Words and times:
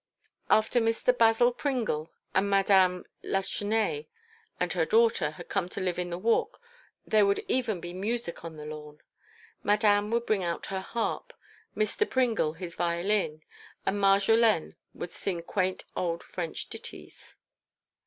After 0.49 0.81
Mr. 0.81 1.15
Basil 1.15 1.51
Pringle 1.53 2.11
and 2.33 2.49
Madame 2.49 3.05
Lachesnais 3.21 4.07
and 4.59 4.73
her 4.73 4.83
daughter 4.83 5.29
had 5.29 5.47
come 5.47 5.69
to 5.69 5.79
live 5.79 5.99
in 5.99 6.09
the 6.09 6.17
Walk 6.17 6.59
there 7.05 7.23
would 7.23 7.45
even 7.47 7.79
be 7.79 7.93
music 7.93 8.43
on 8.43 8.57
the 8.57 8.65
lawn. 8.65 9.01
Madame 9.61 10.09
would 10.09 10.25
bring 10.25 10.43
out 10.43 10.65
her 10.73 10.79
harp, 10.81 11.33
Mr. 11.77 12.09
Pringle 12.09 12.53
his 12.53 12.73
violin, 12.73 13.43
and 13.85 13.97
Marjolaine 14.01 14.75
would 14.95 15.11
sing 15.11 15.43
quaint 15.43 15.83
old 15.95 16.23
French 16.23 16.67
ditties. 16.67 17.35